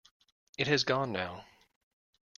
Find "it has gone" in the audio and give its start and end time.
0.57-1.11